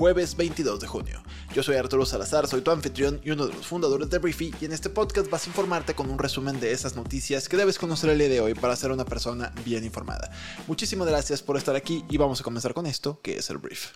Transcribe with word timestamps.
jueves 0.00 0.34
22 0.34 0.80
de 0.80 0.86
junio. 0.86 1.22
Yo 1.52 1.62
soy 1.62 1.76
Arturo 1.76 2.06
Salazar, 2.06 2.46
soy 2.46 2.62
tu 2.62 2.70
anfitrión 2.70 3.20
y 3.22 3.32
uno 3.32 3.46
de 3.46 3.52
los 3.52 3.66
fundadores 3.66 4.08
de 4.08 4.16
Briefy 4.16 4.50
y 4.58 4.64
en 4.64 4.72
este 4.72 4.88
podcast 4.88 5.28
vas 5.28 5.44
a 5.44 5.50
informarte 5.50 5.94
con 5.94 6.08
un 6.08 6.18
resumen 6.18 6.58
de 6.58 6.72
esas 6.72 6.96
noticias 6.96 7.50
que 7.50 7.58
debes 7.58 7.78
conocer 7.78 8.08
el 8.08 8.18
día 8.18 8.30
de 8.30 8.40
hoy 8.40 8.54
para 8.54 8.74
ser 8.76 8.92
una 8.92 9.04
persona 9.04 9.52
bien 9.62 9.84
informada. 9.84 10.32
Muchísimas 10.66 11.06
gracias 11.06 11.42
por 11.42 11.58
estar 11.58 11.76
aquí 11.76 12.02
y 12.08 12.16
vamos 12.16 12.40
a 12.40 12.44
comenzar 12.44 12.72
con 12.72 12.86
esto 12.86 13.20
que 13.22 13.36
es 13.36 13.50
el 13.50 13.58
Brief. 13.58 13.88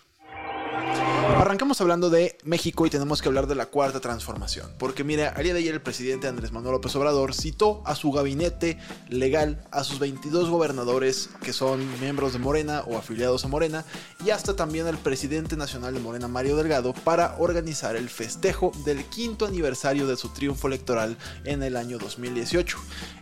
Arrancamos 1.26 1.80
hablando 1.80 2.10
de 2.10 2.36
México 2.44 2.84
y 2.84 2.90
tenemos 2.90 3.22
que 3.22 3.28
hablar 3.28 3.46
de 3.46 3.54
la 3.54 3.66
cuarta 3.66 3.98
transformación, 3.98 4.70
porque 4.78 5.04
mira, 5.04 5.30
al 5.30 5.42
día 5.42 5.54
de 5.54 5.60
ayer 5.60 5.74
el 5.74 5.80
presidente 5.80 6.28
Andrés 6.28 6.52
Manuel 6.52 6.72
López 6.72 6.94
Obrador 6.96 7.34
citó 7.34 7.82
a 7.86 7.94
su 7.94 8.12
gabinete 8.12 8.78
legal, 9.08 9.64
a 9.70 9.84
sus 9.84 9.98
22 9.98 10.50
gobernadores 10.50 11.30
que 11.42 11.54
son 11.54 11.80
miembros 12.00 12.34
de 12.34 12.40
Morena 12.40 12.82
o 12.86 12.98
afiliados 12.98 13.44
a 13.44 13.48
Morena, 13.48 13.86
y 14.24 14.30
hasta 14.30 14.54
también 14.54 14.86
al 14.86 14.98
presidente 14.98 15.56
nacional 15.56 15.94
de 15.94 16.00
Morena, 16.00 16.28
Mario 16.28 16.56
Delgado, 16.56 16.92
para 16.92 17.36
organizar 17.38 17.96
el 17.96 18.10
festejo 18.10 18.72
del 18.84 19.04
quinto 19.06 19.46
aniversario 19.46 20.06
de 20.06 20.16
su 20.16 20.28
triunfo 20.28 20.68
electoral 20.68 21.16
en 21.44 21.62
el 21.62 21.76
año 21.76 21.98
2018. 21.98 22.78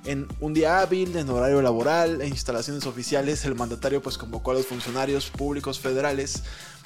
En 0.07 0.27
un 0.41 0.55
día 0.55 0.81
hábil, 0.81 1.17
en 1.17 1.31
horario 1.31 1.63
laboral 1.63 2.21
e 2.21 2.27
instalaciones 2.27 2.85
oficiales, 2.87 3.45
el 3.45 3.55
mandatario 3.55 4.03
pues 4.03 4.19
convocó 4.19 4.51
a 4.51 4.55
los 4.55 4.67
funcionarios 4.67 5.31
públicos 5.31 5.79
federales, 5.79 6.43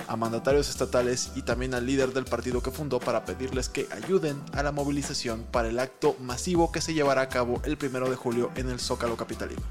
a 0.09 0.17
mandatarios 0.17 0.69
estatales 0.69 1.06
y 1.07 1.43
también 1.43 1.73
al 1.75 1.87
líder 1.87 2.13
del 2.13 2.25
partido 2.25 2.61
que 2.61 2.73
fundó 2.73 2.99
para 2.99 3.25
pedirles 3.25 3.69
que 3.69 3.87
ayuden 3.93 4.43
a 4.53 4.65
la 4.65 4.73
movilización 4.73 5.45
para 5.53 5.69
el 5.69 5.79
acto 5.79 6.17
masivo 6.21 6.73
que 6.73 6.81
se 6.81 6.95
llevará 6.95 7.21
a 7.21 7.29
cabo 7.29 7.63
el 7.65 7.77
primero 7.77 8.11
de 8.11 8.17
julio 8.17 8.51
en 8.57 8.69
el 8.69 8.81
Zócalo 8.81 9.17
Capitalino. 9.17 9.63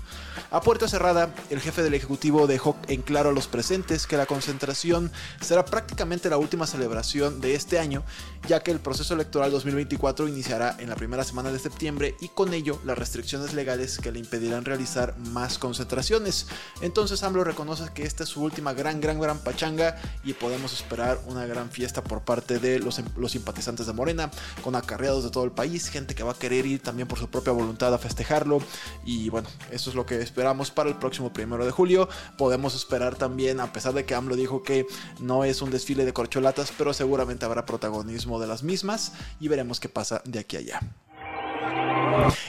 A 0.50 0.62
puerta 0.62 0.88
cerrada, 0.88 1.36
el 1.50 1.60
jefe 1.60 1.84
del 1.84 1.94
Ejecutivo 1.94 2.48
dejó 2.48 2.78
en 2.88 3.02
claro 3.02 3.32
a 3.32 3.34
los 3.34 3.48
presentes 3.48 4.08
que 4.08 4.16
la 4.16 4.28
concentración 4.28 5.12
será 5.42 5.66
prácticamente 5.66 6.30
la 6.30 6.38
última 6.38 6.68
celebración 6.68 7.42
de 7.42 7.56
este 7.56 7.80
año, 7.80 8.04
ya 8.48 8.62
que 8.62 8.72
el 8.72 8.80
proceso 8.80 9.14
electoral 9.14 9.52
2024 9.52 10.30
iniciará 10.30 10.78
en 10.80 10.88
la 10.88 10.96
primera 10.96 11.26
semana 11.26 11.52
de 11.52 11.60
septiembre 11.60 12.16
y 12.22 12.30
con 12.30 12.54
ello 12.54 12.80
las 12.86 12.98
restricciones 12.98 13.54
legales 13.54 13.98
que 13.98 14.14
le 14.14 14.20
impedirán 14.20 14.64
realizar 14.64 15.18
más 15.18 15.58
concentraciones. 15.58 16.48
Entonces 16.80 17.24
AMLO 17.24 17.44
reconoce 17.44 17.92
que 17.94 18.04
esta 18.04 18.24
es 18.24 18.30
su 18.30 18.42
última 18.42 18.72
gran, 18.72 19.02
gran, 19.02 19.20
gran 19.20 19.40
pachanga 19.40 19.98
y 20.24 20.34
podemos 20.34 20.72
esperar 20.72 21.20
una 21.26 21.46
gran 21.46 21.70
fiesta 21.70 22.04
por 22.04 22.22
parte 22.22 22.60
de 22.60 22.80
los, 22.80 23.02
los 23.18 23.32
simpatizantes 23.32 23.88
de 23.88 23.94
Morena, 23.94 24.32
con 24.64 24.76
acarreados 24.76 25.24
de 25.24 25.30
todo 25.30 25.44
el 25.44 25.52
país, 25.52 25.90
gente 25.90 26.16
que 26.16 26.24
va 26.24 26.34
a 26.34 26.36
querer 26.38 26.66
ir 26.66 26.82
también 26.82 27.08
por 27.08 27.20
su 27.20 27.30
propia 27.30 27.54
voluntad 27.54 27.94
a 27.94 27.98
festejarlo. 27.98 28.60
Y 29.06 29.30
bueno, 29.30 29.48
eso 29.72 29.90
es 29.90 29.96
lo 29.96 30.06
que 30.06 30.22
esperamos 30.22 30.72
para 30.72 30.90
el 30.90 30.96
próximo 30.96 31.34
primero 31.34 31.66
de 31.66 31.72
julio. 31.72 32.10
Podemos 32.38 32.76
esperar 32.76 33.16
también, 33.16 33.60
a 33.60 33.72
pesar 33.74 33.94
de 33.94 34.06
que 34.06 34.16
AMLO 34.16 34.36
dijo 34.36 34.64
que 34.64 34.86
no 35.20 35.44
es 35.44 35.62
un 35.62 35.72
desfile 35.72 36.06
de 36.06 36.14
corcholatas, 36.14 36.72
pero 36.78 36.94
seguramente 36.94 37.46
habrá 37.46 37.66
protagonismo 37.66 38.40
de 38.40 38.48
las 38.48 38.64
mismas 38.64 39.14
y 39.40 39.48
veremos 39.48 39.80
qué 39.80 39.90
pasa 39.90 40.22
de 40.26 40.40
aquí 40.40 40.58
a 40.58 40.60
allá. 40.60 41.05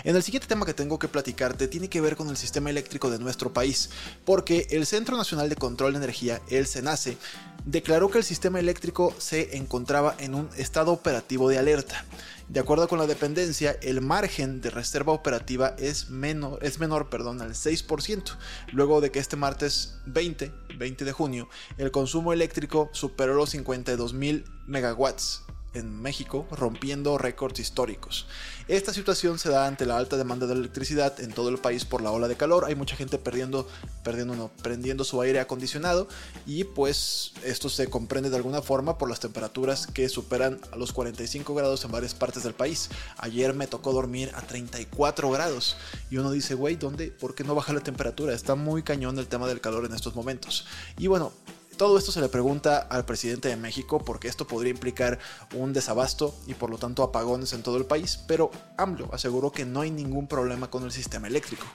En 0.04 0.14
el 0.14 0.22
siguiente 0.22 0.48
tema 0.48 0.66
que 0.66 0.74
tengo 0.74 0.98
que 0.98 1.08
platicarte 1.08 1.68
tiene 1.68 1.88
que 1.88 2.00
ver 2.00 2.16
con 2.16 2.28
el 2.28 2.36
sistema 2.36 2.70
eléctrico 2.70 3.10
de 3.10 3.18
nuestro 3.18 3.52
país, 3.52 3.90
porque 4.24 4.66
el 4.70 4.86
Centro 4.86 5.16
Nacional 5.16 5.48
de 5.48 5.56
Control 5.56 5.92
de 5.92 5.98
Energía, 5.98 6.40
el 6.48 6.66
CENACE, 6.66 7.16
declaró 7.64 8.08
que 8.08 8.18
el 8.18 8.24
sistema 8.24 8.60
eléctrico 8.60 9.14
se 9.18 9.56
encontraba 9.56 10.14
en 10.18 10.34
un 10.34 10.48
estado 10.56 10.92
operativo 10.92 11.48
de 11.48 11.58
alerta. 11.58 12.04
De 12.48 12.60
acuerdo 12.60 12.86
con 12.86 13.00
la 13.00 13.08
dependencia, 13.08 13.76
el 13.82 14.00
margen 14.00 14.60
de 14.60 14.70
reserva 14.70 15.12
operativa 15.12 15.74
es 15.78 16.10
menor, 16.10 16.60
es 16.62 16.78
menor 16.78 17.08
perdón, 17.08 17.42
al 17.42 17.54
6%, 17.54 18.36
luego 18.72 19.00
de 19.00 19.10
que 19.10 19.18
este 19.18 19.34
martes 19.34 19.98
20, 20.06 20.52
20 20.78 21.04
de 21.04 21.12
junio, 21.12 21.48
el 21.76 21.90
consumo 21.90 22.32
eléctrico 22.32 22.88
superó 22.92 23.34
los 23.34 23.50
52 23.50 24.12
mil 24.12 24.44
megawatts 24.66 25.42
en 25.76 26.00
México, 26.00 26.46
rompiendo 26.50 27.18
récords 27.18 27.60
históricos. 27.60 28.26
Esta 28.68 28.92
situación 28.92 29.38
se 29.38 29.50
da 29.50 29.66
ante 29.66 29.86
la 29.86 29.96
alta 29.96 30.16
demanda 30.16 30.46
de 30.46 30.54
electricidad 30.54 31.20
en 31.20 31.32
todo 31.32 31.50
el 31.50 31.58
país 31.58 31.84
por 31.84 32.02
la 32.02 32.10
ola 32.10 32.28
de 32.28 32.36
calor. 32.36 32.64
Hay 32.64 32.74
mucha 32.74 32.96
gente 32.96 33.18
perdiendo, 33.18 33.68
perdiendo 34.02 34.34
no, 34.34 34.50
prendiendo 34.62 35.04
su 35.04 35.20
aire 35.20 35.38
acondicionado 35.38 36.08
y 36.46 36.64
pues 36.64 37.32
esto 37.44 37.68
se 37.68 37.88
comprende 37.88 38.30
de 38.30 38.36
alguna 38.36 38.62
forma 38.62 38.98
por 38.98 39.08
las 39.08 39.20
temperaturas 39.20 39.86
que 39.86 40.08
superan 40.08 40.60
a 40.72 40.76
los 40.76 40.92
45 40.92 41.54
grados 41.54 41.84
en 41.84 41.92
varias 41.92 42.14
partes 42.14 42.42
del 42.42 42.54
país. 42.54 42.90
Ayer 43.18 43.54
me 43.54 43.66
tocó 43.66 43.92
dormir 43.92 44.32
a 44.34 44.42
34 44.42 45.30
grados 45.30 45.76
y 46.10 46.16
uno 46.16 46.30
dice, 46.30 46.54
güey, 46.54 46.76
¿dónde? 46.76 47.10
¿Por 47.10 47.34
qué 47.34 47.44
no 47.44 47.54
baja 47.54 47.72
la 47.72 47.80
temperatura? 47.80 48.34
Está 48.34 48.54
muy 48.54 48.82
cañón 48.82 49.18
el 49.18 49.28
tema 49.28 49.46
del 49.46 49.60
calor 49.60 49.84
en 49.84 49.94
estos 49.94 50.14
momentos. 50.14 50.66
Y 50.98 51.06
bueno, 51.06 51.32
todo 51.76 51.98
esto 51.98 52.12
se 52.12 52.20
le 52.20 52.28
pregunta 52.28 52.78
al 52.78 53.04
presidente 53.04 53.48
de 53.48 53.56
México 53.56 54.02
porque 54.04 54.28
esto 54.28 54.46
podría 54.46 54.70
implicar 54.70 55.18
un 55.54 55.72
desabasto 55.72 56.34
y 56.46 56.54
por 56.54 56.70
lo 56.70 56.78
tanto 56.78 57.02
apagones 57.02 57.52
en 57.52 57.62
todo 57.62 57.76
el 57.76 57.84
país, 57.84 58.20
pero 58.26 58.50
AMLO 58.76 59.10
aseguró 59.12 59.52
que 59.52 59.64
no 59.64 59.82
hay 59.82 59.90
ningún 59.90 60.26
problema 60.26 60.70
con 60.70 60.84
el 60.84 60.92
sistema 60.92 61.26
eléctrico. 61.26 61.66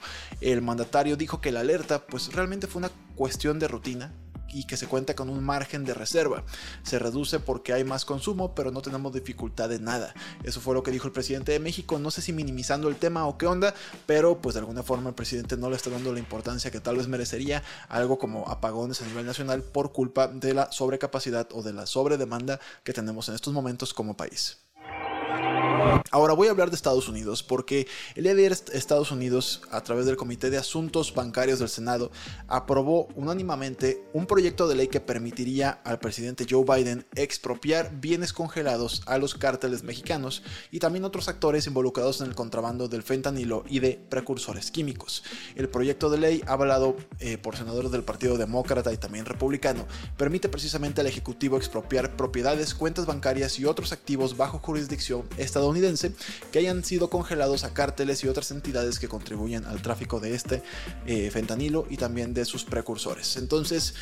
El 0.41 0.61
mandatario 0.61 1.17
dijo 1.17 1.41
que 1.41 1.51
la 1.51 1.59
alerta 1.59 2.05
pues 2.05 2.33
realmente 2.33 2.67
fue 2.67 2.79
una 2.79 2.91
cuestión 3.15 3.59
de 3.59 3.67
rutina 3.67 4.11
y 4.53 4.65
que 4.65 4.77
se 4.77 4.87
cuenta 4.87 5.15
con 5.15 5.29
un 5.29 5.43
margen 5.43 5.85
de 5.85 5.93
reserva. 5.93 6.43
Se 6.83 6.99
reduce 6.99 7.39
porque 7.39 7.73
hay 7.73 7.83
más 7.83 8.05
consumo, 8.05 8.53
pero 8.55 8.71
no 8.71 8.81
tenemos 8.81 9.13
dificultad 9.13 9.69
de 9.69 9.79
nada. 9.79 10.13
Eso 10.43 10.61
fue 10.61 10.73
lo 10.73 10.83
que 10.83 10.91
dijo 10.91 11.07
el 11.07 11.13
presidente 11.13 11.51
de 11.51 11.59
México, 11.59 11.99
no 11.99 12.11
sé 12.11 12.21
si 12.21 12.33
minimizando 12.33 12.89
el 12.89 12.95
tema 12.95 13.27
o 13.27 13.37
qué 13.37 13.47
onda, 13.47 13.73
pero 14.05 14.41
pues 14.41 14.55
de 14.55 14.59
alguna 14.59 14.83
forma 14.83 15.09
el 15.09 15.15
presidente 15.15 15.57
no 15.57 15.69
le 15.69 15.75
está 15.75 15.89
dando 15.89 16.13
la 16.13 16.19
importancia 16.19 16.71
que 16.71 16.79
tal 16.79 16.97
vez 16.97 17.07
merecería 17.07 17.63
algo 17.89 18.17
como 18.19 18.47
apagones 18.47 19.01
a 19.01 19.05
nivel 19.05 19.25
nacional 19.25 19.63
por 19.63 19.91
culpa 19.91 20.27
de 20.27 20.53
la 20.53 20.71
sobrecapacidad 20.71 21.47
o 21.51 21.61
de 21.61 21.73
la 21.73 21.85
sobredemanda 21.85 22.59
que 22.83 22.93
tenemos 22.93 23.29
en 23.29 23.35
estos 23.35 23.53
momentos 23.53 23.93
como 23.93 24.17
país. 24.17 24.57
Ahora 26.13 26.33
voy 26.33 26.47
a 26.47 26.51
hablar 26.51 26.69
de 26.69 26.75
Estados 26.75 27.07
Unidos 27.07 27.41
porque 27.41 27.87
el 28.15 28.25
día 28.25 28.35
de 28.35 28.45
Estados 28.45 29.11
Unidos, 29.11 29.61
a 29.71 29.81
través 29.81 30.05
del 30.05 30.17
Comité 30.17 30.49
de 30.49 30.57
Asuntos 30.57 31.13
Bancarios 31.15 31.59
del 31.59 31.69
Senado, 31.69 32.11
aprobó 32.47 33.07
unánimemente 33.15 34.03
un 34.13 34.25
proyecto 34.25 34.67
de 34.67 34.75
ley 34.75 34.87
que 34.89 34.99
permitiría 34.99 35.69
al 35.83 35.99
presidente 35.99 36.45
Joe 36.49 36.65
Biden 36.65 37.05
expropiar 37.15 37.91
bienes 37.99 38.33
congelados 38.33 39.01
a 39.05 39.17
los 39.17 39.35
cárteles 39.35 39.83
mexicanos 39.83 40.43
y 40.69 40.79
también 40.79 41.05
otros 41.05 41.27
actores 41.29 41.65
involucrados 41.65 42.21
en 42.21 42.27
el 42.27 42.35
contrabando 42.35 42.87
del 42.87 43.03
fentanilo 43.03 43.63
y 43.67 43.79
de 43.79 43.99
precursores 44.09 44.69
químicos. 44.69 45.23
El 45.55 45.69
proyecto 45.69 46.09
de 46.09 46.17
ley, 46.17 46.43
avalado 46.45 46.97
eh, 47.19 47.37
por 47.37 47.55
senadores 47.55 47.91
del 47.91 48.03
Partido 48.03 48.37
Demócrata 48.37 48.91
y 48.91 48.97
también 48.97 49.25
republicano, 49.25 49.87
permite 50.17 50.49
precisamente 50.49 51.01
al 51.01 51.07
Ejecutivo 51.07 51.57
expropiar 51.57 52.15
propiedades, 52.17 52.75
cuentas 52.75 53.05
bancarias 53.05 53.57
y 53.59 53.65
otros 53.65 53.93
activos 53.93 54.37
bajo 54.37 54.59
jurisdicción 54.59 55.27
estadounidense 55.37 55.70
que 56.51 56.59
hayan 56.59 56.83
sido 56.83 57.09
congelados 57.09 57.63
a 57.63 57.73
cárteles 57.73 58.23
y 58.23 58.27
otras 58.27 58.51
entidades 58.51 58.99
que 58.99 59.07
contribuyen 59.07 59.65
al 59.65 59.81
tráfico 59.81 60.19
de 60.19 60.35
este 60.35 60.63
eh, 61.05 61.29
fentanilo 61.31 61.85
y 61.89 61.97
también 61.97 62.33
de 62.33 62.45
sus 62.45 62.63
precursores. 62.63 63.37
Entonces, 63.37 63.95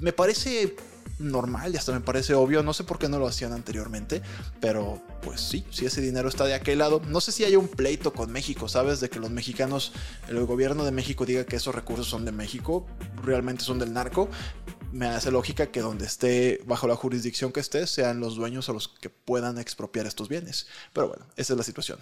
me 0.00 0.12
parece 0.12 0.76
normal 1.18 1.74
y 1.74 1.76
hasta 1.76 1.92
me 1.92 2.00
parece 2.00 2.34
obvio. 2.34 2.62
No 2.62 2.72
sé 2.72 2.84
por 2.84 2.98
qué 2.98 3.08
no 3.08 3.18
lo 3.18 3.26
hacían 3.26 3.52
anteriormente, 3.52 4.22
pero 4.60 5.02
pues 5.22 5.40
sí, 5.40 5.64
si 5.70 5.86
ese 5.86 6.00
dinero 6.00 6.28
está 6.28 6.44
de 6.44 6.54
aquel 6.54 6.78
lado. 6.78 7.00
No 7.06 7.20
sé 7.20 7.32
si 7.32 7.44
hay 7.44 7.56
un 7.56 7.68
pleito 7.68 8.12
con 8.12 8.30
México, 8.32 8.68
¿sabes? 8.68 9.00
De 9.00 9.10
que 9.10 9.18
los 9.18 9.30
mexicanos, 9.30 9.92
el 10.28 10.44
gobierno 10.44 10.84
de 10.84 10.92
México 10.92 11.26
diga 11.26 11.44
que 11.44 11.56
esos 11.56 11.74
recursos 11.74 12.06
son 12.06 12.24
de 12.24 12.32
México, 12.32 12.86
realmente 13.22 13.64
son 13.64 13.78
del 13.78 13.92
narco 13.92 14.28
me 14.92 15.06
hace 15.06 15.30
lógica 15.30 15.66
que 15.66 15.80
donde 15.80 16.06
esté, 16.06 16.60
bajo 16.66 16.86
la 16.86 16.96
jurisdicción 16.96 17.52
que 17.52 17.60
esté, 17.60 17.86
sean 17.86 18.20
los 18.20 18.36
dueños 18.36 18.68
o 18.68 18.72
los 18.72 18.88
que 18.88 19.10
puedan 19.10 19.58
expropiar 19.58 20.06
estos 20.06 20.28
bienes. 20.28 20.66
Pero 20.92 21.08
bueno, 21.08 21.26
esa 21.36 21.52
es 21.52 21.56
la 21.56 21.64
situación. 21.64 21.98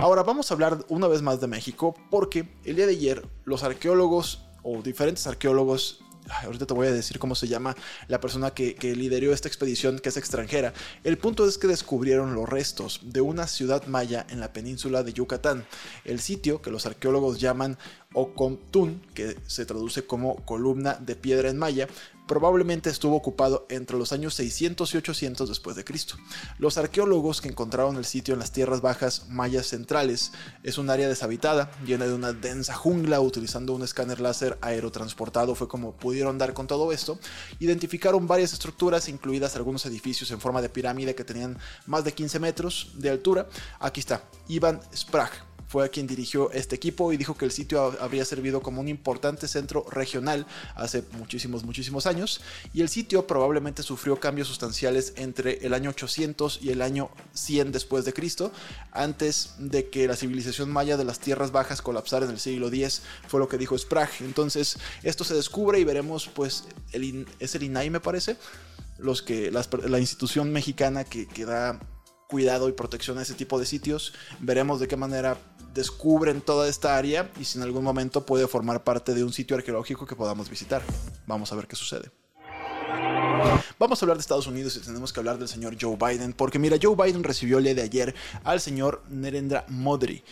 Ahora 0.00 0.22
vamos 0.22 0.50
a 0.50 0.54
hablar 0.54 0.84
una 0.88 1.08
vez 1.08 1.22
más 1.22 1.40
de 1.40 1.46
México 1.46 1.94
porque 2.10 2.48
el 2.64 2.76
día 2.76 2.86
de 2.86 2.92
ayer 2.92 3.26
los 3.44 3.62
arqueólogos 3.62 4.42
o 4.62 4.82
diferentes 4.82 5.26
arqueólogos 5.26 6.00
ahorita 6.42 6.66
te 6.66 6.74
voy 6.74 6.86
a 6.86 6.92
decir 6.92 7.18
cómo 7.18 7.34
se 7.34 7.48
llama 7.48 7.76
la 8.08 8.20
persona 8.20 8.50
que, 8.50 8.76
lideró 8.98 9.32
esta 9.32 9.48
expedición 9.48 9.98
que 9.98 10.08
es 10.08 10.16
extranjera. 10.16 10.72
El 11.04 11.18
punto 11.18 11.46
es 11.46 11.58
que 11.58 11.66
descubrieron 11.66 12.34
los 12.34 12.48
restos 12.48 13.00
de 13.02 13.20
una 13.20 13.46
ciudad 13.46 13.86
maya 13.86 14.26
en 14.30 14.40
la 14.40 14.52
península 14.52 15.02
de 15.02 15.12
Yucatán. 15.12 15.66
El 16.04 16.20
sitio 16.20 16.62
que 16.62 16.70
los 16.70 16.86
arqueólogos 16.86 17.38
llaman 17.38 17.78
Ocomtún, 18.14 19.02
que 19.14 19.36
se 19.46 19.66
traduce 19.66 20.06
como 20.06 20.36
columna 20.44 20.94
de 20.94 21.16
piedra 21.16 21.50
en 21.50 21.58
maya, 21.58 21.88
probablemente 22.28 22.90
estuvo 22.90 23.16
ocupado 23.16 23.66
entre 23.68 23.98
los 23.98 24.12
años 24.12 24.34
600 24.34 24.94
y 24.94 24.98
800 24.98 25.48
después 25.48 25.74
de 25.74 25.84
Cristo. 25.84 26.14
Los 26.58 26.78
arqueólogos 26.78 27.40
que 27.40 27.48
encontraron 27.48 27.96
el 27.96 28.04
sitio 28.04 28.34
en 28.34 28.40
las 28.40 28.52
tierras 28.52 28.80
bajas 28.80 29.26
mayas 29.28 29.66
centrales 29.66 30.30
es 30.62 30.78
un 30.78 30.90
área 30.90 31.08
deshabitada, 31.08 31.72
llena 31.84 32.06
de 32.06 32.14
una 32.14 32.32
densa 32.32 32.74
jungla, 32.74 33.20
utilizando 33.20 33.72
un 33.72 33.82
escáner 33.82 34.20
láser 34.20 34.56
aerotransportado 34.60 35.56
fue 35.56 35.66
como 35.66 35.96
pudieron 35.96 36.38
dar 36.38 36.54
con 36.54 36.68
todo 36.68 36.92
esto. 36.92 37.18
Identificaron 37.58 38.28
varias 38.28 38.52
estructuras, 38.52 39.08
incluidas 39.08 39.56
algunos 39.56 39.84
edificios 39.86 40.30
en 40.30 40.40
forma 40.40 40.62
de 40.62 40.68
pirámide 40.68 41.16
que 41.16 41.24
tenían 41.24 41.58
más 41.86 42.04
de 42.04 42.12
15 42.12 42.38
metros 42.38 42.92
de 42.94 43.10
altura. 43.10 43.48
Aquí 43.80 44.00
está, 44.00 44.22
Ivan 44.46 44.80
Sprague 44.94 45.47
fue 45.68 45.88
quien 45.90 46.06
dirigió 46.06 46.50
este 46.50 46.76
equipo 46.76 47.12
y 47.12 47.18
dijo 47.18 47.36
que 47.36 47.44
el 47.44 47.52
sitio 47.52 47.94
habría 48.00 48.24
servido 48.24 48.62
como 48.62 48.80
un 48.80 48.88
importante 48.88 49.46
centro 49.46 49.84
regional 49.90 50.46
hace 50.74 51.04
muchísimos, 51.18 51.62
muchísimos 51.62 52.06
años. 52.06 52.40
Y 52.72 52.80
el 52.80 52.88
sitio 52.88 53.26
probablemente 53.26 53.82
sufrió 53.82 54.18
cambios 54.18 54.48
sustanciales 54.48 55.12
entre 55.16 55.66
el 55.66 55.74
año 55.74 55.90
800 55.90 56.60
y 56.62 56.70
el 56.70 56.80
año 56.80 57.10
100 57.34 57.72
después 57.72 58.06
de 58.06 58.14
Cristo, 58.14 58.50
antes 58.92 59.54
de 59.58 59.90
que 59.90 60.08
la 60.08 60.16
civilización 60.16 60.70
maya 60.70 60.96
de 60.96 61.04
las 61.04 61.20
tierras 61.20 61.52
bajas 61.52 61.82
colapsara 61.82 62.24
en 62.24 62.32
el 62.32 62.40
siglo 62.40 62.68
X, 62.68 63.02
fue 63.26 63.38
lo 63.38 63.48
que 63.48 63.58
dijo 63.58 63.76
Sprague. 63.76 64.12
Entonces, 64.20 64.78
esto 65.02 65.22
se 65.22 65.34
descubre 65.34 65.78
y 65.78 65.84
veremos, 65.84 66.28
pues, 66.28 66.64
el, 66.92 67.26
es 67.40 67.54
el 67.54 67.64
INAI, 67.64 67.90
me 67.90 68.00
parece, 68.00 68.38
los 68.96 69.20
que, 69.20 69.50
la 69.50 69.98
institución 69.98 70.50
mexicana 70.50 71.04
que, 71.04 71.28
que 71.28 71.44
da 71.44 71.78
cuidado 72.28 72.68
y 72.68 72.72
protección 72.72 73.18
a 73.18 73.22
ese 73.22 73.34
tipo 73.34 73.58
de 73.58 73.66
sitios. 73.66 74.12
Veremos 74.38 74.80
de 74.80 74.86
qué 74.86 74.96
manera 74.96 75.38
descubren 75.78 76.40
toda 76.40 76.68
esta 76.68 76.96
área 76.96 77.30
y 77.38 77.44
si 77.44 77.56
en 77.56 77.62
algún 77.62 77.84
momento 77.84 78.26
puede 78.26 78.48
formar 78.48 78.82
parte 78.82 79.14
de 79.14 79.22
un 79.22 79.32
sitio 79.32 79.56
arqueológico 79.56 80.06
que 80.06 80.16
podamos 80.16 80.50
visitar. 80.50 80.82
Vamos 81.26 81.52
a 81.52 81.54
ver 81.54 81.68
qué 81.68 81.76
sucede. 81.76 82.10
Vamos 83.78 84.02
a 84.02 84.04
hablar 84.04 84.16
de 84.16 84.22
Estados 84.22 84.48
Unidos 84.48 84.76
y 84.76 84.80
tenemos 84.80 85.12
que 85.12 85.20
hablar 85.20 85.38
del 85.38 85.46
señor 85.46 85.76
Joe 85.80 85.96
Biden, 85.96 86.32
porque 86.32 86.58
mira, 86.58 86.76
Joe 86.82 86.96
Biden 86.96 87.22
recibió 87.22 87.58
el 87.58 87.64
día 87.64 87.74
de 87.76 87.82
ayer 87.82 88.14
al 88.42 88.60
señor 88.60 89.04
Narendra 89.08 89.66
Modi. 89.68 90.24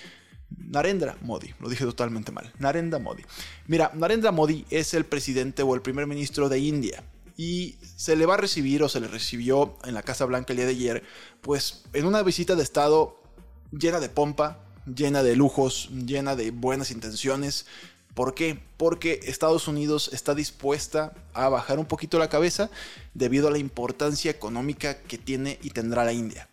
Narendra 0.50 1.16
Modi, 1.22 1.54
lo 1.60 1.68
dije 1.68 1.84
totalmente 1.84 2.32
mal. 2.32 2.52
Narendra 2.58 2.98
Modi. 2.98 3.22
Mira, 3.68 3.92
Narendra 3.94 4.32
Modi 4.32 4.66
es 4.70 4.94
el 4.94 5.04
presidente 5.04 5.62
o 5.62 5.76
el 5.76 5.80
primer 5.80 6.08
ministro 6.08 6.48
de 6.48 6.58
India 6.58 7.04
y 7.36 7.76
se 7.96 8.16
le 8.16 8.26
va 8.26 8.34
a 8.34 8.38
recibir 8.38 8.82
o 8.82 8.88
se 8.88 8.98
le 8.98 9.06
recibió 9.06 9.76
en 9.84 9.94
la 9.94 10.02
Casa 10.02 10.24
Blanca 10.24 10.52
el 10.52 10.56
día 10.56 10.66
de 10.66 10.72
ayer, 10.72 11.04
pues 11.40 11.84
en 11.92 12.04
una 12.04 12.24
visita 12.24 12.56
de 12.56 12.64
Estado 12.64 13.20
llena 13.70 14.00
de 14.00 14.08
pompa, 14.08 14.65
llena 14.86 15.22
de 15.22 15.36
lujos, 15.36 15.90
llena 15.90 16.36
de 16.36 16.50
buenas 16.50 16.90
intenciones. 16.90 17.66
¿Por 18.14 18.34
qué? 18.34 18.58
Porque 18.76 19.20
Estados 19.24 19.68
Unidos 19.68 20.10
está 20.12 20.34
dispuesta 20.34 21.12
a 21.34 21.48
bajar 21.48 21.78
un 21.78 21.86
poquito 21.86 22.18
la 22.18 22.30
cabeza 22.30 22.70
debido 23.12 23.48
a 23.48 23.50
la 23.50 23.58
importancia 23.58 24.30
económica 24.30 25.02
que 25.02 25.18
tiene 25.18 25.58
y 25.62 25.70
tendrá 25.70 26.04
la 26.04 26.12
India. 26.12 26.48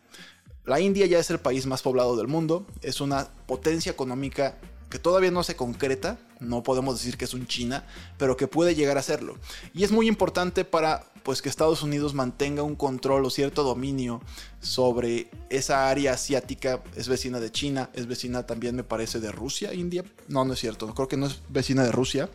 La 0.66 0.80
India 0.80 1.06
ya 1.06 1.20
es 1.20 1.30
el 1.30 1.40
país 1.40 1.66
más 1.66 1.82
poblado 1.82 2.16
del 2.16 2.28
mundo, 2.28 2.66
es 2.82 3.02
una 3.02 3.30
potencia 3.48 3.92
económica 3.92 4.58
que 4.94 5.00
todavía 5.00 5.32
no 5.32 5.42
se 5.42 5.56
concreta, 5.56 6.20
no 6.40 6.62
podemos 6.62 7.00
decir 7.00 7.18
que 7.18 7.26
es 7.26 7.34
un 7.34 7.48
China, 7.48 7.84
pero 8.20 8.38
que 8.38 8.46
puede 8.46 8.76
llegar 8.76 9.00
a 9.00 9.02
serlo. 9.02 9.40
Y 9.74 9.84
es 9.84 9.92
muy 9.92 10.08
importante 10.08 10.66
para 10.66 11.04
pues 11.24 11.42
que 11.42 11.50
Estados 11.50 11.82
Unidos 11.82 12.14
mantenga 12.14 12.62
un 12.62 12.76
control 12.76 13.26
o 13.26 13.32
cierto 13.32 13.64
dominio 13.64 14.22
sobre 14.60 15.32
esa 15.50 15.90
área 15.90 16.14
asiática, 16.14 16.84
es 16.96 17.08
vecina 17.08 17.40
de 17.40 17.52
China, 17.52 17.90
es 17.94 18.06
vecina 18.06 18.46
también 18.46 18.76
me 18.76 18.84
parece 18.84 19.20
de 19.20 19.32
Rusia, 19.32 19.74
India. 19.74 20.04
No, 20.28 20.46
no 20.46 20.54
es 20.54 20.60
cierto, 20.60 20.94
creo 20.94 21.08
que 21.08 21.18
no 21.18 21.26
es 21.26 21.42
vecina 21.50 21.84
de 21.84 21.92
Rusia 21.92 22.30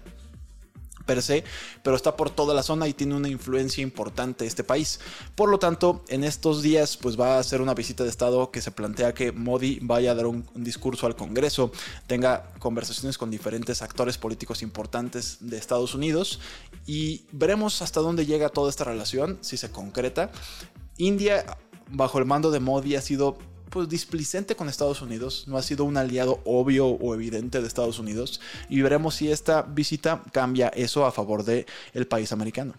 per 1.09 1.23
se, 1.23 1.43
pero 1.83 1.97
está 1.97 2.17
por 2.17 2.29
toda 2.29 2.55
la 2.55 2.63
zona 2.63 2.87
y 2.87 2.93
tiene 2.93 3.15
una 3.15 3.31
influencia 3.31 3.83
importante 3.83 4.47
este 4.47 4.63
país. 4.63 5.01
Por 5.35 5.49
lo 5.49 5.59
tanto, 5.59 6.05
en 6.09 6.23
estos 6.23 6.63
días 6.63 6.99
pues 6.99 7.19
va 7.19 7.39
a 7.39 7.43
ser 7.43 7.63
una 7.63 7.73
visita 7.73 8.05
de 8.05 8.11
Estado 8.11 8.51
que 8.51 8.61
se 8.61 8.71
plantea 8.71 9.15
que 9.15 9.33
Modi 9.33 9.79
vaya 9.81 10.11
a 10.11 10.15
dar 10.15 10.27
un, 10.27 10.47
discurso 10.55 11.07
al 11.07 11.17
Congreso, 11.17 11.73
tenga 12.07 12.53
conversaciones 12.59 13.17
con 13.17 13.31
diferentes 13.31 13.81
actores 13.81 14.19
políticos 14.19 14.61
importantes 14.61 15.39
de 15.41 15.57
Estados 15.57 15.95
Unidos 15.95 16.41
y 16.87 17.25
veremos 17.33 17.81
hasta 17.81 18.01
dónde 18.01 18.27
llega 18.27 18.51
toda 18.51 18.69
esta 18.69 18.85
relación, 18.85 19.39
si 19.41 19.57
se 19.57 19.71
concreta. 19.71 20.31
India, 20.99 21.47
bajo 21.91 22.19
el 22.19 22.27
mando 22.27 22.51
de 22.51 22.61
Modi, 22.61 22.97
ha 22.97 23.01
sido 23.01 23.39
pues 23.71 23.89
displicente 23.89 24.57
con 24.57 24.69
Estados 24.69 25.03
Unidos, 25.03 25.45
no 25.47 25.57
ha 25.57 25.63
sido 25.63 25.85
un 25.85 25.97
aliado 25.97 26.41
obvio 26.45 26.87
o 26.87 27.15
evidente 27.15 27.61
de 27.61 27.67
Estados 27.67 27.99
Unidos 27.99 28.41
y 28.69 28.81
veremos 28.81 29.17
si 29.17 29.31
esta 29.31 29.63
visita 29.63 30.23
cambia 30.33 30.69
eso 30.69 31.07
a 31.07 31.13
favor 31.13 31.45
de 31.45 31.67
el 31.93 32.07
país 32.07 32.33
americano. 32.33 32.75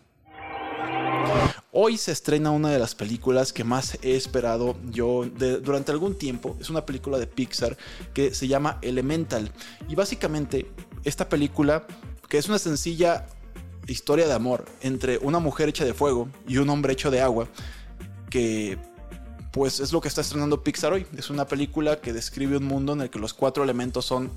Hoy 1.72 1.98
se 1.98 2.12
estrena 2.12 2.50
una 2.50 2.72
de 2.72 2.80
las 2.80 2.96
películas 2.96 3.54
que 3.54 3.64
más 3.64 4.00
he 4.02 4.16
esperado 4.16 4.76
yo 4.90 5.26
durante 5.62 5.92
algún 5.92 6.18
tiempo. 6.18 6.58
Es 6.60 6.70
una 6.70 6.86
película 6.86 7.20
de 7.20 7.28
Pixar 7.28 7.78
que 8.14 8.34
se 8.34 8.48
llama 8.48 8.80
Elemental. 8.82 9.52
Y 9.88 9.96
básicamente 9.96 10.72
esta 11.04 11.30
película, 11.30 11.86
que 12.28 12.40
es 12.40 12.50
una 12.50 12.58
sencilla 12.58 13.28
historia 13.88 14.28
de 14.28 14.34
amor 14.34 14.66
entre 14.82 15.20
una 15.20 15.40
mujer 15.40 15.70
hecha 15.70 15.86
de 15.86 15.94
fuego 15.94 16.28
y 16.48 16.58
un 16.58 16.70
hombre 16.70 16.94
hecho 16.94 17.12
de 17.12 17.22
agua, 17.22 17.48
que 18.30 18.78
pues 19.52 19.80
es 19.80 19.92
lo 19.92 20.02
que 20.02 20.08
está 20.08 20.22
estrenando 20.22 20.64
Pixar 20.64 20.94
hoy. 20.94 21.06
Es 21.18 21.30
una 21.30 21.48
película 21.48 22.00
que 22.02 22.14
describe 22.14 22.58
un 22.58 22.66
mundo 22.66 22.94
en 22.94 23.02
el 23.02 23.10
que 23.10 23.20
los 23.20 23.34
cuatro 23.34 23.64
elementos 23.64 24.06
son 24.06 24.32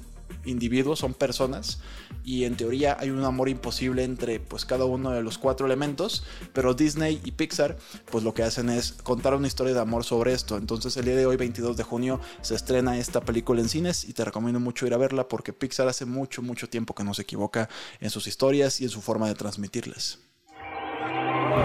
individuos, 0.44 1.00
son 1.00 1.14
personas 1.14 1.80
y 2.24 2.44
en 2.44 2.56
teoría 2.56 2.96
hay 2.98 3.10
un 3.10 3.24
amor 3.24 3.48
imposible 3.48 4.04
entre 4.04 4.40
pues 4.40 4.64
cada 4.64 4.84
uno 4.84 5.10
de 5.10 5.22
los 5.22 5.38
cuatro 5.38 5.66
elementos, 5.66 6.24
pero 6.52 6.74
Disney 6.74 7.20
y 7.24 7.32
Pixar 7.32 7.76
pues 8.10 8.24
lo 8.24 8.34
que 8.34 8.42
hacen 8.42 8.70
es 8.70 8.92
contar 8.92 9.34
una 9.34 9.46
historia 9.46 9.74
de 9.74 9.80
amor 9.80 10.04
sobre 10.04 10.32
esto. 10.32 10.56
Entonces 10.56 10.96
el 10.96 11.04
día 11.04 11.16
de 11.16 11.26
hoy 11.26 11.36
22 11.36 11.76
de 11.76 11.82
junio 11.82 12.20
se 12.40 12.54
estrena 12.54 12.98
esta 12.98 13.20
película 13.20 13.60
en 13.60 13.68
cines 13.68 14.04
y 14.04 14.12
te 14.12 14.24
recomiendo 14.24 14.60
mucho 14.60 14.86
ir 14.86 14.94
a 14.94 14.98
verla 14.98 15.28
porque 15.28 15.52
Pixar 15.52 15.88
hace 15.88 16.04
mucho 16.06 16.42
mucho 16.42 16.68
tiempo 16.68 16.94
que 16.94 17.04
no 17.04 17.14
se 17.14 17.22
equivoca 17.22 17.68
en 18.00 18.10
sus 18.10 18.26
historias 18.26 18.80
y 18.80 18.84
en 18.84 18.90
su 18.90 19.00
forma 19.00 19.28
de 19.28 19.34
transmitirlas. 19.34 20.18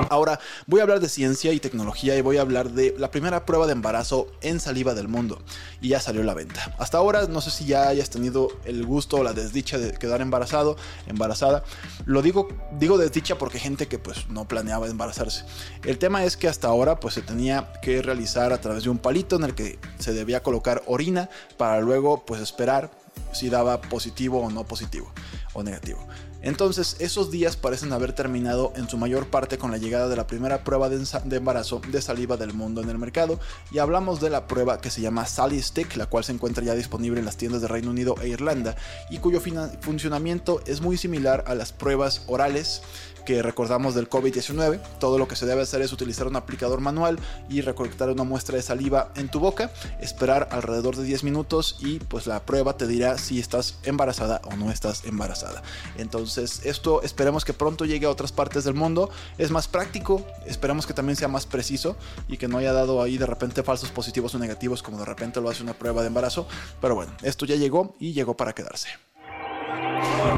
Ahora 0.10 0.40
voy 0.66 0.80
a 0.80 0.84
hablar 0.84 1.00
de 1.00 1.10
ciencia 1.10 1.54
y 1.54 1.60
tecnología 1.60 2.16
y 2.16 2.22
voy 2.22 2.38
a 2.38 2.42
hablar 2.42 2.72
de 2.72 2.96
la 2.98 3.12
primera 3.12 3.46
prueba 3.46 3.66
de 3.66 3.74
embarazo 3.74 4.28
en 4.42 4.60
saliva 4.60 4.94
del 4.94 5.08
mundo. 5.08 5.42
Y 5.82 5.90
ya 5.90 6.00
salió 6.00 6.22
a 6.22 6.26
la 6.26 6.34
venta. 6.34 6.76
Hasta 6.78 6.98
ahora 6.98 7.28
no 7.28 7.42
sé 7.42 7.52
si 7.52 7.66
ya 7.66 7.88
hayas 7.88 8.10
tenido 8.10 8.50
el 8.66 8.86
gusto 8.86 9.18
o 9.18 9.24
la 9.24 9.34
desdicha 9.34 9.78
de 9.78 9.94
quedar 9.94 10.22
embarazado, 10.22 10.78
embarazada. 11.08 11.64
Lo 12.06 12.22
digo, 12.22 12.48
digo 12.80 12.98
desdicha 12.98 13.38
porque 13.38 13.60
gente 13.60 13.88
que 13.88 14.00
pues 14.00 14.30
no 14.30 14.48
planeaba 14.48 14.88
embarazarse. 14.88 15.46
El 15.84 15.98
tema 15.98 16.24
es 16.24 16.38
que 16.38 16.48
hasta 16.48 16.68
ahora 16.68 17.00
pues 17.00 17.14
se 17.14 17.22
tenía 17.22 17.72
que 17.82 18.02
realizar 18.02 18.54
a 18.54 18.62
través 18.62 18.84
de 18.84 18.90
un 18.90 18.98
palito 18.98 19.36
en 19.36 19.44
el 19.44 19.56
que 19.56 19.80
se 20.00 20.14
debía 20.14 20.44
colocar 20.44 20.84
orina 20.86 21.30
para 21.58 21.80
luego 21.82 22.26
pues 22.26 22.42
esperar 22.42 22.92
si 23.32 23.50
daba 23.50 23.82
positivo 23.82 24.42
o 24.42 24.50
no 24.50 24.66
positivo 24.66 25.12
o 25.54 25.64
negativo. 25.64 26.06
Entonces, 26.42 26.96
esos 27.00 27.32
días 27.32 27.56
parecen 27.56 27.94
haber 27.94 28.14
terminado 28.14 28.72
en 28.76 28.88
su 28.88 28.98
mayor 28.98 29.28
parte 29.28 29.58
con 29.58 29.72
la 29.72 29.78
llegada 29.78 30.08
de 30.08 30.16
la 30.16 30.28
primera 30.28 30.64
prueba 30.64 30.90
de, 30.90 31.04
embarazo 31.32 31.82
de 31.92 32.02
saliva 32.02 32.38
del 32.38 32.54
mundo 32.54 32.82
en 32.82 32.90
el 32.90 32.98
mercado, 32.98 33.40
y 33.72 33.80
hablamos 33.80 34.22
de 34.22 34.30
la 34.30 34.48
prueba 34.48 34.80
que 34.80 34.92
se 34.92 35.02
llama 35.02 35.26
Sally 35.26 35.62
Stick, 35.62 35.96
la 35.96 36.06
cual 36.06 36.24
se 36.24 36.32
encuentra 36.32 36.64
ya 36.64 36.76
disponible 36.76 37.20
en 37.20 37.26
las 37.26 37.38
tiendas 37.38 37.62
de 37.62 37.68
Reino 37.68 37.90
Unido 37.90 38.16
e 38.22 38.30
Irlanda, 38.30 38.76
y 39.10 39.18
cuyo 39.18 39.42
funcionamiento 39.82 40.62
es 40.66 40.82
muy 40.82 40.98
similar 40.98 41.44
a 41.48 41.56
las 41.56 41.74
pruebas 41.74 42.24
orales 42.28 42.82
que 43.28 43.44
recordamos 43.44 43.94
del 43.94 44.10
COVID-19. 44.10 44.80
Todo 45.02 45.18
lo 45.18 45.28
que 45.28 45.36
se 45.36 45.46
debe 45.46 45.62
hacer 45.62 45.82
es 45.82 45.92
utilizar 45.92 46.28
un 46.28 46.38
aplicador 46.38 46.80
manual 46.80 47.20
y 47.50 47.60
recolectar 47.60 48.10
una 48.10 48.24
muestra 48.24 48.56
de 48.56 48.62
saliva 48.62 49.12
en 49.18 49.28
tu 49.28 49.42
boca, 49.42 49.70
esperar 50.00 50.48
alrededor 50.50 50.96
de 50.96 51.04
10 51.04 51.26
minutos 51.26 51.76
y 51.82 52.00
pues 52.00 52.26
la 52.26 52.46
prueba 52.46 52.78
te 52.78 52.88
dirá 52.88 53.18
si 53.18 53.42
estás 53.42 53.80
embarazada 53.84 54.40
o 54.46 54.56
no 54.56 54.72
estás 54.72 55.04
embarazada. 55.04 55.62
Entonces 55.98 56.62
esto 56.64 57.02
esperemos 57.02 57.44
que 57.44 57.52
pronto 57.52 57.84
llegue 57.84 58.06
a 58.06 58.12
otras 58.12 58.32
partes 58.32 58.64
del 58.64 58.76
mundo. 58.76 59.10
Es 59.38 59.52
más 59.52 59.68
práctico, 59.68 60.26
esperamos 60.46 60.88
que 60.88 60.94
también 60.94 61.18
sea 61.18 61.28
más 61.28 61.46
preciso 61.46 61.98
y 62.30 62.38
que 62.38 62.48
no 62.48 62.60
haya 62.60 62.72
dado 62.72 63.02
ahí 63.02 63.18
de 63.18 63.26
repente 63.26 63.62
falsos 63.62 63.90
positivos 63.90 64.36
o 64.36 64.40
negativos 64.40 64.82
como 64.82 65.00
de 65.00 65.06
repente 65.06 65.42
lo 65.42 65.50
hace 65.50 65.64
una 65.64 65.74
prueba 65.74 66.00
de 66.00 66.08
embarazo. 66.08 66.48
Pero 66.80 66.96
bueno, 66.96 67.12
esto 67.24 67.46
ya 67.46 67.58
llegó 67.58 67.94
y 68.00 68.14
llegó 68.14 68.38
para 68.38 68.54
quedarse. 68.54 68.88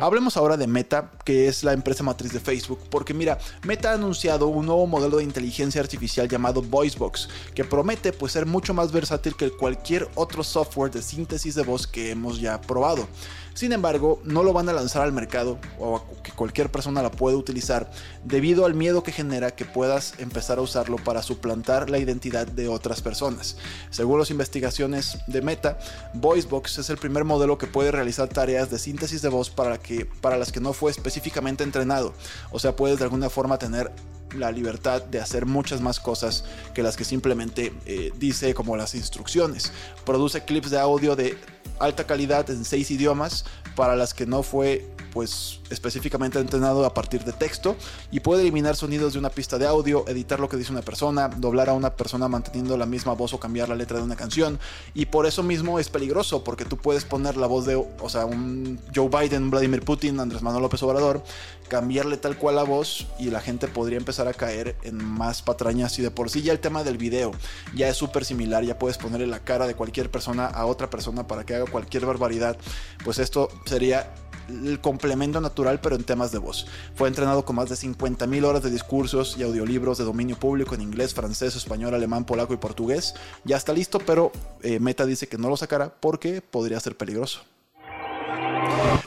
Hablemos 0.01 0.38
ahora 0.38 0.55
de 0.55 0.67
Meta, 0.67 1.11
que 1.25 1.47
es 1.47 1.63
la 1.63 1.73
empresa 1.73 2.03
matriz 2.03 2.31
de 2.31 2.39
Facebook, 2.39 2.79
porque 2.89 3.13
mira, 3.13 3.38
Meta 3.63 3.91
ha 3.91 3.95
anunciado 3.95 4.47
un 4.47 4.65
nuevo 4.65 4.88
modelo 4.88 5.17
de 5.17 5.23
inteligencia 5.23 5.81
artificial 5.81 6.29
llamado 6.29 6.61
VoiceBox, 6.61 7.27
que 7.53 7.65
promete 7.65 8.13
pues 8.13 8.31
ser 8.31 8.45
mucho 8.45 8.73
más 8.73 8.91
versátil 8.91 9.35
que 9.35 9.51
cualquier 9.51 10.09
otro 10.15 10.43
software 10.43 10.91
de 10.91 11.01
síntesis 11.01 11.55
de 11.55 11.63
voz 11.63 11.85
que 11.85 12.11
hemos 12.11 12.39
ya 12.39 12.61
probado. 12.61 13.07
Sin 13.53 13.72
embargo, 13.72 14.22
no 14.25 14.44
lo 14.44 14.51
van 14.51 14.68
a 14.68 14.74
lanzar 14.74 15.03
al 15.03 15.13
mercado 15.13 15.58
o 15.79 16.03
que 16.24 16.32
cualquier 16.32 16.70
persona 16.70 17.01
la 17.01 17.12
pueda 17.12 17.38
utilizar 17.38 17.89
debido 18.25 18.65
al 18.65 18.74
miedo 18.74 19.03
que 19.03 19.12
genera 19.12 19.51
que 19.51 19.65
puedas 19.65 20.15
empezar 20.18 20.58
a 20.58 20.62
usarlo 20.62 20.98
para 20.98 21.24
suplantar 21.24 21.89
la 21.89 22.00
identidad 22.00 22.46
de 22.46 22.68
otras 22.68 23.01
personas. 23.01 23.58
Según 23.89 24.20
las 24.20 24.32
investigaciones 24.32 25.18
de 25.27 25.41
Meta, 25.41 25.79
VoiceBox 26.13 26.79
es 26.79 26.89
el 26.89 26.98
primer 26.98 27.24
modelo 27.24 27.58
que 27.58 27.68
puede 27.68 27.91
realizar 27.91 28.27
tareas 28.27 28.70
de 28.70 28.79
síntesis 28.79 29.22
de 29.22 29.29
de 29.29 29.36
voz 29.36 29.50
para, 29.50 29.77
que, 29.77 30.06
para 30.06 30.38
las 30.38 30.51
que 30.51 30.60
no 30.60 30.74
fue 30.74 30.91
específicamente 30.91 31.63
entrenado. 31.63 32.13
O 32.51 32.60
sea, 32.60 32.75
puedes 32.75 32.98
de 32.98 33.06
alguna 33.06 33.29
forma 33.29 33.58
tener 33.58 33.91
la 34.36 34.51
libertad 34.51 35.01
de 35.03 35.20
hacer 35.20 35.46
muchas 35.46 35.82
más 35.82 36.00
cosas 36.00 36.44
que 36.74 36.84
las 36.84 36.96
que 36.96 37.03
simplemente 37.03 37.74
eh, 37.86 38.12
dice 38.18 38.53
como 38.53 38.75
las 38.75 38.94
instrucciones. 38.96 39.72
Produce 40.06 40.44
clips 40.44 40.70
de 40.70 40.79
audio 40.79 41.15
de 41.15 41.38
alta 41.79 42.05
calidad 42.05 42.50
en 42.50 42.65
seis 42.65 42.91
idiomas 42.91 43.45
para 43.75 43.95
las 43.95 44.13
que 44.13 44.25
no 44.25 44.43
fue 44.43 44.88
pues 45.13 45.59
específicamente 45.69 46.39
entrenado 46.39 46.85
a 46.85 46.93
partir 46.93 47.23
de 47.23 47.33
texto 47.33 47.75
y 48.11 48.19
puede 48.19 48.41
eliminar 48.41 48.75
sonidos 48.75 49.13
de 49.13 49.19
una 49.19 49.29
pista 49.29 49.57
de 49.57 49.67
audio, 49.67 50.05
editar 50.07 50.39
lo 50.39 50.49
que 50.49 50.57
dice 50.57 50.71
una 50.71 50.81
persona, 50.81 51.27
doblar 51.27 51.69
a 51.69 51.73
una 51.73 51.95
persona 51.95 52.27
manteniendo 52.27 52.77
la 52.77 52.85
misma 52.85 53.13
voz 53.13 53.33
o 53.33 53.39
cambiar 53.39 53.69
la 53.69 53.75
letra 53.75 53.97
de 53.97 54.03
una 54.03 54.15
canción 54.15 54.59
y 54.93 55.07
por 55.07 55.25
eso 55.25 55.43
mismo 55.43 55.79
es 55.79 55.89
peligroso 55.89 56.43
porque 56.43 56.65
tú 56.65 56.77
puedes 56.77 57.05
poner 57.05 57.37
la 57.37 57.47
voz 57.47 57.65
de, 57.65 57.75
o 57.75 58.09
sea, 58.09 58.25
un 58.25 58.79
Joe 58.93 59.09
Biden, 59.09 59.49
Vladimir 59.51 59.83
Putin, 59.83 60.19
Andrés 60.19 60.41
Manuel 60.41 60.63
López 60.63 60.81
Obrador, 60.83 61.23
cambiarle 61.67 62.17
tal 62.17 62.37
cual 62.37 62.55
la 62.55 62.63
voz 62.63 63.07
y 63.17 63.29
la 63.29 63.39
gente 63.39 63.67
podría 63.67 63.97
empezar 63.97 64.27
a 64.27 64.33
caer 64.33 64.75
en 64.83 65.03
más 65.03 65.41
patrañas. 65.41 65.97
Y 65.99 66.01
de 66.01 66.11
por 66.11 66.29
sí 66.29 66.41
ya 66.41 66.51
el 66.51 66.59
tema 66.59 66.83
del 66.83 66.97
video 66.97 67.31
ya 67.75 67.87
es 67.87 67.95
súper 67.95 68.25
similar, 68.25 68.63
ya 68.63 68.77
puedes 68.77 68.97
ponerle 68.97 69.27
la 69.27 69.39
cara 69.39 69.67
de 69.67 69.75
cualquier 69.75 70.11
persona 70.11 70.47
a 70.47 70.65
otra 70.65 70.89
persona 70.89 71.27
para 71.27 71.45
que 71.45 71.55
haga 71.55 71.65
cualquier 71.65 72.05
barbaridad, 72.05 72.57
pues 73.03 73.19
esto 73.19 73.49
sería 73.65 74.13
el 74.50 74.79
complemento 74.82 75.39
natural, 75.39 75.79
pero 75.82 75.96
en 75.96 76.03
temas 76.03 76.32
de 76.32 76.39
voz. 76.39 76.68
Fue 76.96 77.08
entrenado 77.08 77.46
con 77.46 77.56
más 77.56 77.70
de 77.70 77.75
50.000 77.75 78.44
horas 78.44 78.63
de 78.63 78.72
discursos 78.72 79.38
y 79.38 79.44
audiolibros 79.44 79.98
de 79.98 80.03
dominio 80.03 80.38
público 80.38 80.75
en 80.75 80.82
inglés, 80.82 81.13
francés, 81.13 81.56
español, 81.56 81.94
alemán, 81.94 82.25
polaco 82.25 82.53
y 82.53 82.58
portugués. 82.58 83.15
Ya 83.44 83.58
está 83.58 83.74
listo, 83.74 84.00
pero 84.00 84.32
eh, 84.62 84.79
Meta 84.79 85.06
dice 85.06 85.27
que 85.27 85.38
no 85.38 85.50
lo 85.50 85.58
sacará 85.58 85.94
porque 86.00 86.41
podría 86.41 86.79
ser 86.79 86.98
peligroso. 86.98 87.41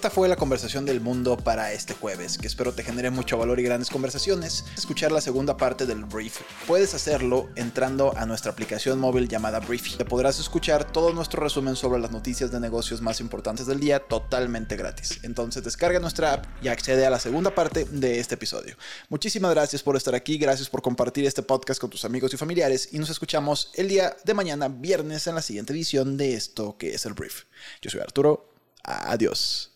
Esta 0.03 0.11
fue 0.11 0.29
la 0.29 0.35
conversación 0.35 0.85
del 0.85 1.01
mundo 1.01 1.37
para 1.37 1.73
este 1.73 1.95
jueves, 1.95 2.37
que 2.37 2.49
espero 2.49 2.75
te 2.75 2.83
genere 2.83 3.11
mucho 3.11 3.39
valor 3.39 3.61
y 3.61 3.63
grandes 3.63 3.89
conversaciones. 3.89 4.65
Escuchar 4.77 5.13
la 5.13 5.21
segunda 5.21 5.57
parte 5.57 5.87
del 5.87 6.05
brief. 6.05 6.41
Puedes 6.67 6.93
hacerlo 6.95 7.49
entrando 7.55 8.13
a 8.17 8.27
nuestra 8.27 8.51
aplicación 8.51 8.99
móvil 8.99 9.29
llamada 9.29 9.61
Brief. 9.61 9.97
Te 9.97 10.05
podrás 10.05 10.41
escuchar 10.41 10.91
todo 10.91 11.13
nuestro 11.13 11.41
resumen 11.41 11.77
sobre 11.77 12.01
las 12.01 12.11
noticias 12.11 12.51
de 12.51 12.59
negocios 12.59 13.01
más 13.01 13.21
importantes 13.21 13.67
del 13.67 13.79
día 13.79 14.01
totalmente 14.01 14.77
gratis. 14.77 15.21
Entonces 15.23 15.63
descarga 15.63 16.01
nuestra 16.01 16.33
app 16.33 16.47
y 16.61 16.67
accede 16.67 17.07
a 17.07 17.11
la 17.11 17.21
segunda 17.21 17.55
parte 17.55 17.85
de 17.85 18.19
este 18.19 18.35
episodio. 18.35 18.77
Muchísimas 19.09 19.53
gracias 19.53 19.85
por 19.85 19.97
estar 19.97 20.17
aquí, 20.17 20.37
gracias 20.37 20.69
por 20.69 20.83
compartir 20.83 21.27
este 21.27 21.45
podcast 21.45 21.81
con 21.81 21.91
tus 21.91 22.05
amigos 22.05 22.35
y 22.35 22.37
familiares 22.37 22.89
y 22.91 22.99
nos 22.99 23.11
escuchamos 23.11 23.71
el 23.77 23.87
día 23.89 24.17
de 24.25 24.35
mañana, 24.35 24.67
viernes, 24.69 25.29
en 25.29 25.37
la 25.37 25.43
siguiente 25.43 25.73
edición 25.73 26.17
de 26.17 26.35
esto 26.35 26.77
que 26.77 26.93
es 26.93 27.07
el 27.07 27.15
brief. 27.15 27.45
Yo 27.81 27.89
soy 27.89 28.01
Arturo. 28.01 28.52
Adiós. 28.85 29.71